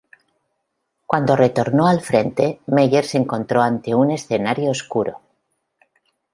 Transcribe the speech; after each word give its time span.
Cuando 1.05 1.35
retornó 1.35 1.85
al 1.85 2.01
frente, 2.01 2.59
Meyer 2.65 3.05
se 3.05 3.19
encontró 3.19 3.61
ante 3.61 3.93
un 3.93 4.09
escenario 4.09 4.71
oscuro. 4.71 5.21